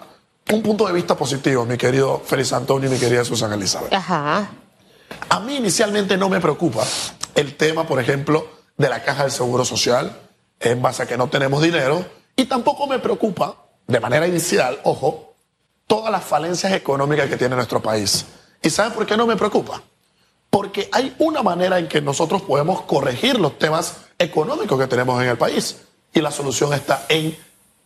un 0.52 0.62
punto 0.62 0.87
de 0.87 0.93
vista 0.93 1.16
positivo, 1.16 1.64
mi 1.64 1.76
querido 1.76 2.21
Félix 2.25 2.52
Antonio 2.52 2.88
y 2.88 2.93
mi 2.93 2.99
querida 2.99 3.25
Susana 3.25 3.55
Elizabeth. 3.55 3.93
Ajá. 3.93 4.50
A 5.28 5.40
mí 5.40 5.57
inicialmente 5.57 6.16
no 6.16 6.28
me 6.28 6.40
preocupa 6.40 6.85
el 7.35 7.57
tema, 7.57 7.87
por 7.87 8.00
ejemplo, 8.00 8.49
de 8.76 8.88
la 8.88 9.02
caja 9.02 9.23
del 9.23 9.33
Seguro 9.33 9.64
Social, 9.64 10.16
en 10.61 10.83
base 10.83 11.03
a 11.03 11.07
que 11.07 11.17
no 11.17 11.29
tenemos 11.29 11.63
dinero 11.63 12.05
y 12.37 12.45
tampoco 12.45 12.87
me 12.87 12.99
preocupa, 12.99 13.57
de 13.87 14.01
manera 14.01 14.27
inicial, 14.27 14.79
ojo, 14.85 15.35
todas 15.87 16.11
las 16.11 16.25
falencias 16.25 16.73
económicas 16.73 17.29
que 17.29 17.37
tiene 17.37 17.57
nuestro 17.57 17.81
país. 17.81 18.27
¿Y 18.63 18.71
saben 18.71 18.93
por 18.93 19.07
qué 19.07 19.17
no 19.17 19.27
me 19.27 19.37
preocupa? 19.37 19.83
Porque 20.51 20.89
hay 20.93 21.15
una 21.19 21.43
manera 21.43 21.79
en 21.79 21.89
que 21.89 22.01
nosotros 22.01 22.43
podemos 22.43 22.83
corregir 22.83 23.39
los 23.39 23.59
temas 23.59 23.97
económicos 24.19 24.79
que 24.79 24.87
tenemos 24.87 25.23
en 25.23 25.29
el 25.29 25.39
país. 25.39 25.83
Y 26.13 26.21
la 26.21 26.31
solución 26.31 26.73
está 26.73 27.07
en 27.09 27.37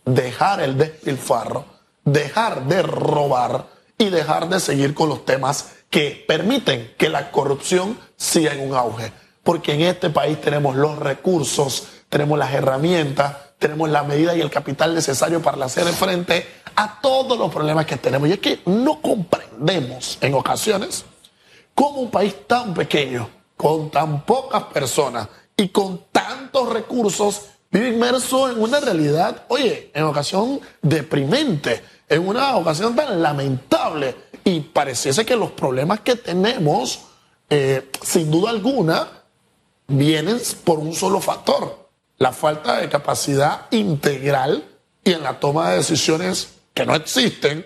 dejar 0.05 0.61
el 0.61 0.77
despilfarro, 0.77 1.65
dejar 2.03 2.65
de 2.65 2.81
robar 2.81 3.67
y 3.97 4.09
dejar 4.09 4.49
de 4.49 4.59
seguir 4.59 4.93
con 4.93 5.09
los 5.09 5.25
temas 5.25 5.71
que 5.89 6.23
permiten 6.27 6.93
que 6.97 7.09
la 7.09 7.31
corrupción 7.31 7.99
siga 8.15 8.53
en 8.53 8.69
un 8.69 8.75
auge. 8.75 9.11
Porque 9.43 9.73
en 9.73 9.81
este 9.81 10.09
país 10.09 10.39
tenemos 10.39 10.75
los 10.75 10.97
recursos 10.97 11.87
tenemos 12.11 12.37
las 12.37 12.53
herramientas, 12.53 13.37
tenemos 13.57 13.89
la 13.89 14.03
medida 14.03 14.35
y 14.35 14.41
el 14.41 14.51
capital 14.51 14.93
necesario 14.93 15.41
para 15.41 15.65
hacer 15.65 15.85
frente 15.93 16.45
a 16.75 16.99
todos 16.99 17.39
los 17.39 17.49
problemas 17.49 17.85
que 17.85 17.95
tenemos. 17.95 18.27
Y 18.27 18.33
es 18.33 18.39
que 18.39 18.59
no 18.65 19.01
comprendemos 19.01 20.17
en 20.19 20.33
ocasiones 20.33 21.05
cómo 21.73 22.01
un 22.01 22.11
país 22.11 22.35
tan 22.45 22.73
pequeño, 22.73 23.29
con 23.55 23.89
tan 23.89 24.25
pocas 24.25 24.63
personas 24.63 25.29
y 25.55 25.69
con 25.69 26.01
tantos 26.11 26.73
recursos, 26.73 27.43
vive 27.71 27.89
inmerso 27.89 28.49
en 28.49 28.61
una 28.61 28.81
realidad, 28.81 29.45
oye, 29.47 29.89
en 29.93 30.03
ocasión 30.03 30.59
deprimente, 30.81 31.81
en 32.09 32.27
una 32.27 32.57
ocasión 32.57 32.93
tan 32.93 33.21
lamentable. 33.21 34.15
Y 34.43 34.59
pareciese 34.59 35.25
que 35.25 35.37
los 35.37 35.51
problemas 35.51 36.01
que 36.01 36.17
tenemos, 36.17 37.03
eh, 37.49 37.89
sin 38.01 38.29
duda 38.29 38.49
alguna, 38.49 39.07
vienen 39.87 40.41
por 40.65 40.79
un 40.79 40.93
solo 40.93 41.21
factor, 41.21 41.80
la 42.21 42.31
falta 42.31 42.77
de 42.77 42.87
capacidad 42.87 43.61
integral 43.71 44.63
y 45.03 45.13
en 45.13 45.23
la 45.23 45.39
toma 45.39 45.71
de 45.71 45.77
decisiones 45.77 46.53
que 46.71 46.85
no 46.85 46.93
existen 46.93 47.65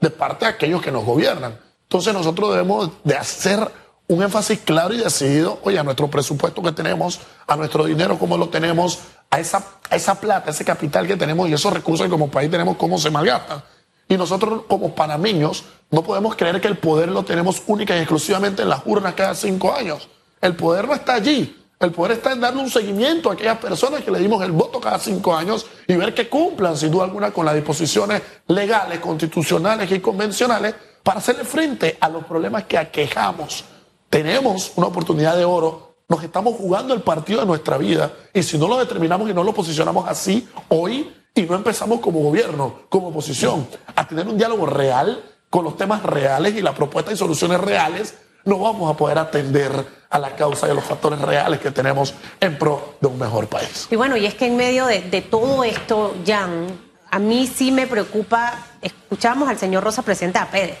de 0.00 0.10
parte 0.10 0.44
de 0.44 0.50
aquellos 0.50 0.82
que 0.82 0.90
nos 0.90 1.04
gobiernan. 1.04 1.56
Entonces 1.84 2.12
nosotros 2.12 2.50
debemos 2.50 2.90
de 3.04 3.14
hacer 3.14 3.70
un 4.08 4.24
énfasis 4.24 4.58
claro 4.64 4.92
y 4.92 4.96
decidido, 4.96 5.60
oye, 5.62 5.78
a 5.78 5.84
nuestro 5.84 6.10
presupuesto 6.10 6.60
que 6.60 6.72
tenemos, 6.72 7.20
a 7.46 7.54
nuestro 7.54 7.84
dinero, 7.84 8.18
cómo 8.18 8.36
lo 8.36 8.48
tenemos, 8.48 8.98
a 9.30 9.38
esa, 9.38 9.64
a 9.88 9.94
esa 9.94 10.18
plata, 10.18 10.50
ese 10.50 10.64
capital 10.64 11.06
que 11.06 11.16
tenemos 11.16 11.48
y 11.48 11.52
esos 11.52 11.72
recursos 11.72 12.04
que 12.04 12.10
como 12.10 12.28
país 12.28 12.50
tenemos, 12.50 12.76
cómo 12.78 12.98
se 12.98 13.08
malgastan. 13.08 13.62
Y 14.08 14.16
nosotros 14.16 14.62
como 14.66 14.96
panameños 14.96 15.62
no 15.92 16.02
podemos 16.02 16.34
creer 16.34 16.60
que 16.60 16.66
el 16.66 16.76
poder 16.76 17.08
lo 17.08 17.22
tenemos 17.22 17.62
única 17.68 17.96
y 17.96 18.00
exclusivamente 18.00 18.62
en 18.62 18.68
las 18.68 18.82
urnas 18.84 19.14
cada 19.14 19.36
cinco 19.36 19.72
años. 19.72 20.08
El 20.40 20.56
poder 20.56 20.88
no 20.88 20.94
está 20.94 21.14
allí. 21.14 21.61
El 21.82 21.90
poder 21.90 22.12
está 22.12 22.30
en 22.30 22.40
darle 22.40 22.62
un 22.62 22.70
seguimiento 22.70 23.28
a 23.28 23.32
aquellas 23.32 23.58
personas 23.58 24.02
que 24.02 24.12
le 24.12 24.20
dimos 24.20 24.40
el 24.44 24.52
voto 24.52 24.80
cada 24.80 25.00
cinco 25.00 25.34
años 25.34 25.66
y 25.88 25.96
ver 25.96 26.14
que 26.14 26.28
cumplan, 26.28 26.76
sin 26.76 26.92
duda 26.92 27.02
alguna, 27.02 27.32
con 27.32 27.44
las 27.44 27.56
disposiciones 27.56 28.22
legales, 28.46 29.00
constitucionales 29.00 29.90
y 29.90 29.98
convencionales 29.98 30.76
para 31.02 31.18
hacerle 31.18 31.42
frente 31.42 31.98
a 32.00 32.08
los 32.08 32.24
problemas 32.24 32.66
que 32.66 32.78
aquejamos. 32.78 33.64
Tenemos 34.08 34.70
una 34.76 34.86
oportunidad 34.86 35.36
de 35.36 35.44
oro, 35.44 35.96
nos 36.08 36.22
estamos 36.22 36.54
jugando 36.54 36.94
el 36.94 37.00
partido 37.00 37.40
de 37.40 37.46
nuestra 37.46 37.78
vida 37.78 38.12
y 38.32 38.44
si 38.44 38.58
no 38.58 38.68
lo 38.68 38.78
determinamos 38.78 39.28
y 39.28 39.34
no 39.34 39.42
lo 39.42 39.52
posicionamos 39.52 40.08
así 40.08 40.48
hoy 40.68 41.12
y 41.34 41.42
no 41.42 41.56
empezamos 41.56 41.98
como 41.98 42.20
gobierno, 42.20 42.82
como 42.90 43.08
oposición, 43.08 43.66
a 43.96 44.06
tener 44.06 44.28
un 44.28 44.38
diálogo 44.38 44.66
real 44.66 45.20
con 45.50 45.64
los 45.64 45.76
temas 45.76 46.04
reales 46.04 46.54
y 46.54 46.62
las 46.62 46.76
propuestas 46.76 47.14
y 47.14 47.16
soluciones 47.16 47.60
reales, 47.60 48.14
no 48.44 48.58
vamos 48.58 48.88
a 48.88 48.96
poder 48.96 49.18
atender 49.18 50.01
a 50.12 50.18
la 50.18 50.36
causa 50.36 50.68
y 50.68 50.70
a 50.70 50.74
los 50.74 50.84
factores 50.84 51.18
reales 51.20 51.58
que 51.58 51.70
tenemos 51.70 52.14
en 52.38 52.58
pro 52.58 52.96
de 53.00 53.08
un 53.08 53.18
mejor 53.18 53.48
país. 53.48 53.88
Y 53.90 53.96
bueno, 53.96 54.16
y 54.16 54.26
es 54.26 54.34
que 54.34 54.46
en 54.46 54.56
medio 54.56 54.84
de, 54.86 55.00
todo 55.22 55.64
esto, 55.64 56.14
Jan, 56.26 56.66
a 57.10 57.18
mí 57.18 57.46
sí 57.46 57.72
me 57.72 57.86
preocupa, 57.86 58.66
escuchamos 58.82 59.48
al 59.48 59.58
señor 59.58 59.82
Rosa, 59.82 60.02
presidente 60.02 60.38
a 60.38 60.50
Pérez. 60.50 60.78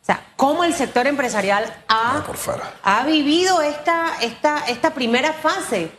O 0.00 0.04
sea, 0.04 0.24
cómo 0.36 0.62
el 0.62 0.74
sector 0.74 1.08
empresarial 1.08 1.74
ha, 1.88 2.24
ha 2.84 3.04
vivido 3.04 3.60
esta, 3.62 4.16
esta, 4.20 4.64
esta 4.68 4.94
primera 4.94 5.32
fase. 5.32 5.90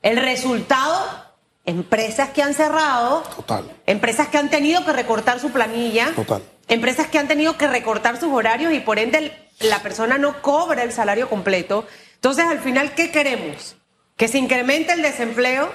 El 0.00 0.16
resultado, 0.16 1.04
empresas 1.64 2.30
que 2.30 2.42
han 2.42 2.54
cerrado, 2.54 3.22
Total. 3.34 3.64
empresas 3.86 4.28
que 4.28 4.38
han 4.38 4.48
tenido 4.48 4.84
que 4.84 4.92
recortar 4.92 5.40
su 5.40 5.50
planilla, 5.50 6.12
Total. 6.14 6.42
empresas 6.68 7.08
que 7.08 7.18
han 7.18 7.28
tenido 7.28 7.56
que 7.56 7.66
recortar 7.66 8.18
sus 8.18 8.32
horarios 8.32 8.72
y 8.72 8.80
por 8.80 8.98
ende 9.00 9.32
la 9.60 9.80
persona 9.80 10.18
no 10.18 10.40
cobra 10.42 10.82
el 10.82 10.92
salario 10.92 11.28
completo. 11.28 11.84
Entonces, 12.22 12.44
al 12.44 12.60
final, 12.60 12.94
¿qué 12.94 13.10
queremos? 13.10 13.74
Que 14.16 14.28
se 14.28 14.38
incremente 14.38 14.92
el 14.92 15.02
desempleo, 15.02 15.72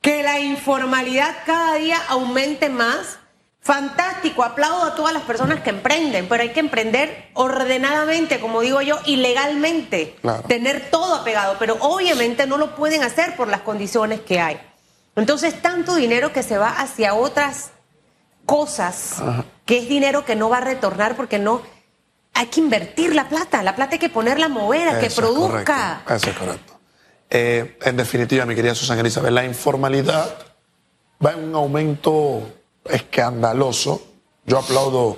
que 0.00 0.24
la 0.24 0.40
informalidad 0.40 1.32
cada 1.46 1.76
día 1.76 1.96
aumente 2.08 2.68
más. 2.68 3.20
Fantástico, 3.60 4.42
aplaudo 4.42 4.82
a 4.82 4.94
todas 4.96 5.12
las 5.12 5.22
personas 5.22 5.60
que 5.60 5.70
emprenden, 5.70 6.26
pero 6.28 6.42
hay 6.42 6.48
que 6.50 6.58
emprender 6.58 7.30
ordenadamente, 7.34 8.40
como 8.40 8.62
digo 8.62 8.82
yo, 8.82 8.98
y 9.04 9.14
legalmente, 9.14 10.16
tener 10.48 10.90
todo 10.90 11.14
apegado, 11.14 11.54
pero 11.60 11.76
obviamente 11.78 12.48
no 12.48 12.58
lo 12.58 12.74
pueden 12.74 13.04
hacer 13.04 13.36
por 13.36 13.46
las 13.46 13.60
condiciones 13.60 14.20
que 14.20 14.40
hay. 14.40 14.60
Entonces, 15.14 15.62
tanto 15.62 15.94
dinero 15.94 16.32
que 16.32 16.42
se 16.42 16.58
va 16.58 16.80
hacia 16.80 17.14
otras 17.14 17.70
cosas, 18.44 19.22
que 19.64 19.78
es 19.78 19.88
dinero 19.88 20.24
que 20.24 20.34
no 20.34 20.48
va 20.48 20.58
a 20.58 20.62
retornar 20.62 21.14
porque 21.14 21.38
no 21.38 21.62
hay 22.36 22.46
que 22.48 22.60
invertir 22.60 23.14
la 23.14 23.30
plata, 23.30 23.62
la 23.62 23.74
plata 23.74 23.94
hay 23.94 23.98
que 23.98 24.10
ponerla 24.10 24.46
a 24.46 24.48
mover, 24.50 24.88
a 24.88 25.00
que 25.00 25.08
produzca. 25.08 26.02
Eso 26.06 26.30
es 26.30 26.36
correcto. 26.36 26.78
Eh, 27.30 27.78
en 27.82 27.96
definitiva, 27.96 28.44
mi 28.44 28.54
querida 28.54 28.74
Susana 28.74 29.00
Elizabeth, 29.00 29.32
la 29.32 29.44
informalidad 29.44 30.36
va 31.24 31.32
en 31.32 31.48
un 31.48 31.54
aumento 31.54 32.42
escandaloso. 32.84 34.02
Yo 34.44 34.58
aplaudo 34.58 35.16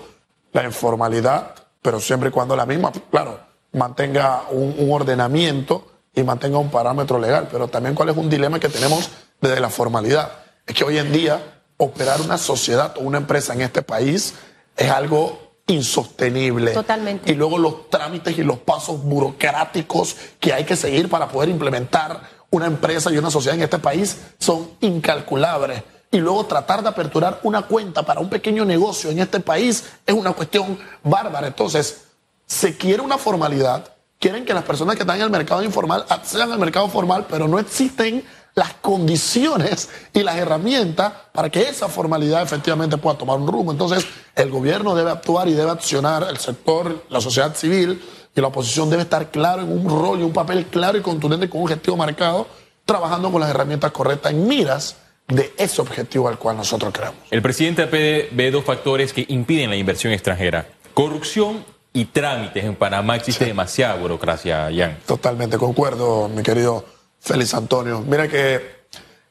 la 0.53 0.63
informalidad, 0.63 1.57
pero 1.83 1.99
siempre 1.99 2.29
y 2.29 2.33
cuando 2.33 2.55
la 2.55 2.67
misma, 2.67 2.93
claro, 3.11 3.41
mantenga 3.73 4.45
un, 4.51 4.77
un 4.79 4.93
ordenamiento 4.93 5.91
y 6.15 6.23
mantenga 6.23 6.59
un 6.59 6.71
parámetro 6.71 7.19
legal. 7.19 7.49
Pero 7.51 7.67
también 7.67 7.97
cuál 7.97 8.11
es 8.11 8.17
un 8.17 8.31
dilema 8.31 8.61
que 8.61 8.69
tenemos 8.69 9.11
desde 9.41 9.59
la 9.59 9.71
formalidad. 9.71 10.31
Es 10.65 10.73
que 10.73 10.85
hoy 10.85 10.99
en 10.99 11.11
día 11.11 11.63
operar 11.79 12.21
una 12.21 12.39
sociedad 12.39 12.97
o 12.97 13.01
una 13.01 13.19
empresa 13.19 13.55
en 13.55 13.63
este 13.63 13.83
país 13.83 14.35
es 14.77 14.89
algo 14.89 15.48
insostenible. 15.69 16.73
Totalmente. 16.73 17.31
Y 17.31 17.35
luego 17.35 17.59
los 17.59 17.89
trámites 17.89 18.37
y 18.37 18.43
los 18.43 18.59
pasos 18.59 19.03
burocráticos 19.03 20.17
que 20.41 20.53
hay 20.53 20.65
que 20.65 20.75
seguir 20.75 21.09
para 21.09 21.29
poder 21.29 21.49
implementar 21.49 22.21
una 22.51 22.67
empresa 22.67 23.13
y 23.13 23.19
una 23.19 23.31
sociedad 23.31 23.57
en 23.57 23.63
este 23.63 23.79
país 23.79 24.19
son 24.39 24.71
incalculables. 24.81 25.83
Y 26.11 26.19
luego 26.19 26.47
tratar 26.47 26.83
de 26.83 26.89
aperturar 26.89 27.41
una 27.43 27.63
cuenta 27.63 28.03
para 28.03 28.21
un 28.21 28.31
pequeño 28.31 28.65
negocio 28.65 29.11
en 29.11 29.19
este 29.19 29.41
país 29.41 29.85
es 30.07 30.15
una 30.15 30.33
cuestión 30.33 30.79
bárbara. 31.05 31.47
Entonces, 31.47 32.05
se 32.47 32.79
quiere 32.79 33.03
una 33.03 33.19
formalidad, 33.19 33.93
quieren 34.19 34.47
que 34.47 34.55
las 34.55 34.65
personas 34.65 34.97
que 34.97 35.03
están 35.03 35.17
en 35.17 35.25
el 35.25 35.31
mercado 35.31 35.63
informal 35.63 36.07
accedan 36.09 36.51
al 36.51 36.59
mercado 36.59 36.89
formal, 36.89 37.27
pero 37.29 37.47
no 37.47 37.59
existen 37.59 38.25
las 38.59 38.75
condiciones 38.75 39.89
y 40.13 40.25
las 40.25 40.37
herramientas 40.37 41.13
para 41.33 41.49
que 41.49 41.63
esa 41.63 41.89
formalidad 41.89 42.43
efectivamente 42.43 42.97
pueda 42.97 43.17
tomar 43.17 43.39
un 43.39 43.47
rumbo. 43.47 43.71
Entonces, 43.71 44.05
el 44.35 44.51
gobierno 44.51 44.97
debe 44.97 45.13
actuar 45.13 45.47
y 45.47 45.53
debe 45.53 45.71
accionar, 45.71 46.27
el 46.29 46.39
sector, 46.39 47.05
la 47.09 47.21
sociedad 47.21 47.55
civil 47.55 48.03
y 48.35 48.41
la 48.41 48.49
oposición 48.49 48.91
debe 48.91 49.03
estar 49.03 49.31
claro 49.31 49.63
en 49.63 49.71
un 49.71 49.89
rol 49.89 50.19
y 50.19 50.25
un 50.25 50.33
papel 50.33 50.67
claro 50.67 50.99
y 50.99 51.03
contundente 51.03 51.49
con 51.49 51.61
un 51.61 51.67
objetivo 51.67 51.97
marcado, 51.97 52.49
trabajando 52.85 53.31
con 53.31 53.41
las 53.41 53.51
herramientas 53.51 53.93
correctas 53.93 54.33
en 54.33 54.49
miras 54.49 54.97
de 55.29 55.53
ese 55.57 55.81
objetivo 55.81 56.27
al 56.27 56.39
cual 56.39 56.57
nosotros 56.57 56.93
creemos. 56.93 57.21
El 57.31 57.43
presidente 57.43 57.85
ve 57.87 58.51
dos 58.51 58.65
factores 58.65 59.13
que 59.13 59.25
impiden 59.29 59.71
la 59.71 59.77
inversión 59.77 60.13
extranjera. 60.13 60.67
Corrupción 60.95 61.65
y 61.93 62.07
trámites. 62.07 62.65
En 62.65 62.75
Panamá 62.75 63.15
existe 63.15 63.45
demasiada 63.45 63.95
burocracia, 63.95 64.69
Jan. 64.75 64.99
Totalmente 65.07 65.59
concuerdo, 65.59 66.29
mi 66.29 66.43
querido 66.43 66.98
Félix 67.21 67.55
Antonio. 67.55 68.01
Mira 68.07 68.29
que 68.29 68.79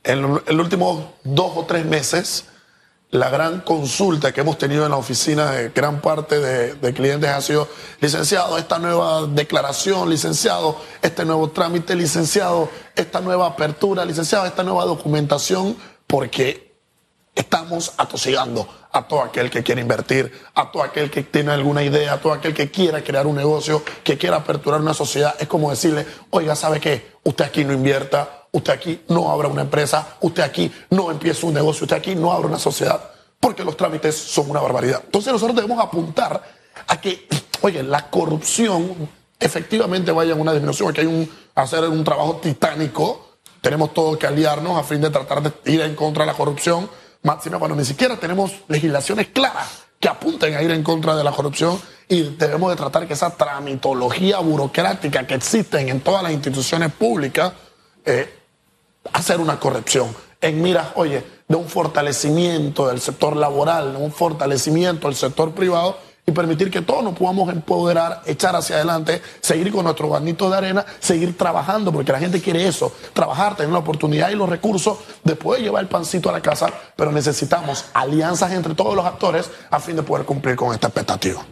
en 0.03 0.21
los 0.21 0.41
últimos 0.49 1.03
dos 1.23 1.51
o 1.55 1.65
tres 1.65 1.85
meses, 1.85 2.45
la 3.11 3.29
gran 3.29 3.61
consulta 3.61 4.33
que 4.33 4.41
hemos 4.41 4.57
tenido 4.57 4.85
en 4.85 4.91
la 4.91 4.97
oficina 4.97 5.51
de 5.51 5.69
gran 5.69 6.01
parte 6.01 6.39
de, 6.39 6.93
clientes 6.93 7.29
ha 7.29 7.41
sido, 7.41 7.67
licenciado, 8.01 8.57
esta 8.57 8.79
nueva 8.79 9.25
declaración, 9.27 10.09
licenciado, 10.09 10.77
este 11.01 11.23
nuevo 11.23 11.49
trámite, 11.51 11.95
licenciado, 11.95 12.69
esta 12.95 13.21
nueva 13.21 13.47
apertura, 13.47 14.03
licenciado, 14.03 14.45
esta 14.45 14.63
nueva 14.63 14.85
documentación, 14.85 15.77
porque 16.05 16.66
estamos 17.37 17.93
atosigando 17.97 18.67
a 18.91 19.07
todo 19.07 19.21
aquel 19.21 19.49
que 19.49 19.63
quiere 19.63 19.81
invertir, 19.81 20.31
a 20.55 20.71
todo 20.71 20.83
aquel 20.83 21.11
que 21.11 21.23
tiene 21.23 21.51
alguna 21.51 21.83
idea, 21.83 22.13
a 22.13 22.21
todo 22.21 22.33
aquel 22.33 22.53
que 22.53 22.71
quiera 22.71 23.03
crear 23.03 23.27
un 23.27 23.35
negocio, 23.35 23.83
que 24.03 24.17
quiera 24.17 24.37
aperturar 24.37 24.81
una 24.81 24.93
sociedad. 24.93 25.35
Es 25.39 25.47
como 25.47 25.69
decirle, 25.69 26.05
oiga, 26.31 26.55
¿sabe 26.55 26.79
qué? 26.79 27.11
Usted 27.23 27.45
aquí 27.45 27.63
no 27.63 27.73
invierta, 27.73 28.47
usted 28.51 28.73
aquí 28.73 29.01
no 29.09 29.29
abra 29.29 29.47
una 29.47 29.61
empresa, 29.61 30.17
usted 30.21 30.43
aquí 30.43 30.71
no 30.89 31.11
empiece 31.11 31.45
un 31.45 31.53
negocio, 31.53 31.83
usted 31.83 31.97
aquí 31.97 32.15
no 32.15 32.31
abra 32.31 32.47
una 32.47 32.59
sociedad, 32.59 33.01
porque 33.39 33.63
los 33.63 33.77
trámites 33.77 34.15
son 34.15 34.49
una 34.49 34.59
barbaridad. 34.59 35.01
Entonces 35.05 35.31
nosotros 35.31 35.55
debemos 35.55 35.83
apuntar 35.83 36.41
a 36.87 37.01
que, 37.01 37.27
oye, 37.61 37.83
la 37.83 38.09
corrupción 38.09 39.09
efectivamente 39.39 40.11
vaya 40.11 40.33
en 40.33 40.41
una 40.41 40.53
disminución, 40.53 40.91
que 40.91 41.01
hay 41.01 41.07
un, 41.07 41.29
hacer 41.53 41.83
un 41.83 42.03
trabajo 42.03 42.37
titánico, 42.37 43.27
tenemos 43.61 43.93
todo 43.93 44.17
que 44.17 44.25
aliarnos 44.25 44.79
a 44.79 44.83
fin 44.83 45.01
de 45.01 45.09
tratar 45.09 45.43
de 45.43 45.71
ir 45.71 45.81
en 45.81 45.95
contra 45.95 46.23
de 46.23 46.31
la 46.31 46.37
corrupción 46.37 46.89
máxima 47.23 47.59
cuando 47.59 47.75
ni 47.75 47.85
siquiera 47.85 48.17
tenemos 48.17 48.51
legislaciones 48.67 49.27
claras 49.27 49.85
que 49.99 50.07
apunten 50.07 50.55
a 50.55 50.61
ir 50.61 50.71
en 50.71 50.83
contra 50.83 51.15
de 51.15 51.23
la 51.23 51.31
corrupción 51.31 51.79
y 52.07 52.21
debemos 52.21 52.69
de 52.69 52.75
tratar 52.75 53.07
que 53.07 53.13
esa 53.13 53.31
tramitología 53.31 54.39
burocrática 54.39 55.25
que 55.25 55.33
existen 55.33 55.89
en 55.89 56.01
todas 56.01 56.23
las 56.23 56.31
instituciones 56.31 56.91
públicas, 56.93 57.53
eh, 58.05 58.33
hacer 59.11 59.39
una 59.39 59.59
corrección 59.59 60.15
en 60.39 60.61
miras, 60.61 60.89
oye, 60.95 61.23
de 61.47 61.55
un 61.55 61.67
fortalecimiento 61.67 62.87
del 62.87 63.01
sector 63.01 63.35
laboral, 63.35 63.93
de 63.93 63.99
un 63.99 64.11
fortalecimiento 64.11 65.07
del 65.07 65.15
sector 65.15 65.53
privado 65.53 65.97
y 66.29 66.33
permitir 66.33 66.69
que 66.69 66.81
todos 66.81 67.05
nos 67.05 67.13
podamos 67.17 67.49
empoderar, 67.53 68.21
echar 68.25 68.53
hacia 68.53 68.75
adelante, 68.75 69.21
seguir 69.39 69.71
con 69.71 69.85
nuestro 69.85 70.09
granito 70.09 70.49
de 70.49 70.57
arena, 70.57 70.85
seguir 70.99 71.37
trabajando, 71.37 71.93
porque 71.93 72.11
la 72.11 72.19
gente 72.19 72.41
quiere 72.41 72.67
eso, 72.67 72.91
trabajar, 73.13 73.55
tener 73.55 73.71
la 73.71 73.79
oportunidad 73.79 74.29
y 74.29 74.35
los 74.35 74.49
recursos 74.49 74.97
de 75.23 75.37
poder 75.37 75.61
llevar 75.63 75.83
el 75.83 75.87
pancito 75.87 76.29
a 76.29 76.33
la 76.33 76.41
casa, 76.41 76.67
pero 76.97 77.13
necesitamos 77.13 77.85
alianzas 77.93 78.51
entre 78.51 78.75
todos 78.75 78.93
los 78.93 79.05
actores 79.05 79.49
a 79.71 79.79
fin 79.79 79.95
de 79.95 80.03
poder 80.03 80.25
cumplir 80.25 80.57
con 80.57 80.73
esta 80.73 80.87
expectativa. 80.87 81.45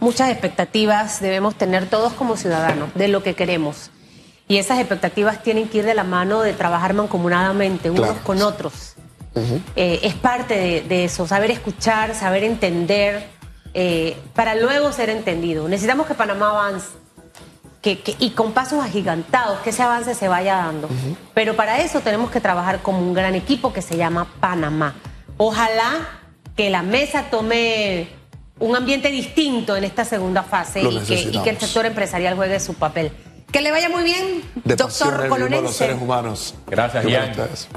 Muchas 0.00 0.28
expectativas 0.30 1.20
debemos 1.20 1.54
tener 1.54 1.88
todos 1.88 2.12
como 2.14 2.36
ciudadanos 2.36 2.92
de 2.96 3.06
lo 3.06 3.22
que 3.22 3.34
queremos. 3.34 3.90
Y 4.48 4.56
esas 4.56 4.80
expectativas 4.80 5.40
tienen 5.44 5.68
que 5.68 5.78
ir 5.78 5.84
de 5.84 5.94
la 5.94 6.02
mano 6.04 6.40
de 6.40 6.52
trabajar 6.52 6.94
mancomunadamente 6.94 7.90
unos 7.90 8.06
Claro. 8.06 8.20
con 8.24 8.42
otros. 8.42 8.94
Eh, 9.76 10.00
es 10.02 10.14
parte 10.14 10.56
de, 10.56 10.80
de 10.80 11.04
eso, 11.04 11.26
saber 11.28 11.50
escuchar, 11.52 12.14
saber 12.14 12.42
entender, 12.42 13.35
eh, 13.78 14.16
para 14.34 14.54
luego 14.54 14.90
ser 14.90 15.10
entendido. 15.10 15.68
Necesitamos 15.68 16.06
que 16.06 16.14
Panamá 16.14 16.48
avance 16.50 16.86
que, 17.82 18.00
que- 18.00 18.16
y 18.18 18.30
con 18.30 18.52
pasos 18.52 18.82
agigantados, 18.82 19.58
que 19.60 19.68
ese 19.70 19.82
avance 19.82 20.14
se 20.14 20.28
vaya 20.28 20.56
dando. 20.56 20.88
Pero 21.34 21.54
para 21.56 21.80
eso 21.82 22.00
tenemos 22.00 22.30
que 22.30 22.40
trabajar 22.40 22.80
como 22.80 23.00
un 23.00 23.12
gran 23.12 23.34
equipo 23.34 23.72
que 23.74 23.82
se 23.82 23.96
llama 23.98 24.26
Panamá. 24.40 24.94
Ojalá 25.36 26.08
que 26.56 26.70
la 26.70 26.82
mesa 26.82 27.24
tome 27.30 28.08
un 28.58 28.74
ambiente 28.74 29.10
distinto 29.10 29.76
en 29.76 29.84
esta 29.84 30.06
segunda 30.06 30.42
fase 30.42 30.80
y 30.82 30.98
que, 31.00 31.14
y 31.20 31.38
que 31.42 31.50
el 31.50 31.58
sector 31.60 31.84
empresarial 31.84 32.34
juegue 32.34 32.58
su 32.60 32.72
papel. 32.74 33.12
Que 33.52 33.60
le 33.60 33.70
vaya 33.70 33.88
muy 33.90 34.02
bien, 34.02 34.42
De 34.64 34.74
doctor 34.74 35.12
de 35.22 35.28
los 35.28 35.38
Colonense. 35.38 35.72
seres 35.74 36.00
humanos. 36.00 36.54
Gracias, 36.66 37.04
ustedes. 37.04 37.68